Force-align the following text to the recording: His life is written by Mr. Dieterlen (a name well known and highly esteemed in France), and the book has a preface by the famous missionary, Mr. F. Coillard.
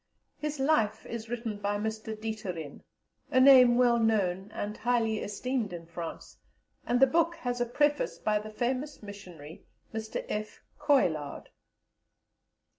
His 0.39 0.59
life 0.59 1.05
is 1.05 1.29
written 1.29 1.57
by 1.57 1.77
Mr. 1.77 2.19
Dieterlen 2.19 2.81
(a 3.29 3.39
name 3.39 3.77
well 3.77 3.99
known 3.99 4.49
and 4.51 4.75
highly 4.77 5.19
esteemed 5.19 5.73
in 5.73 5.85
France), 5.85 6.39
and 6.87 6.99
the 6.99 7.05
book 7.05 7.35
has 7.35 7.61
a 7.61 7.67
preface 7.67 8.17
by 8.17 8.39
the 8.39 8.49
famous 8.49 9.03
missionary, 9.03 9.63
Mr. 9.93 10.25
F. 10.27 10.63
Coillard. 10.79 11.49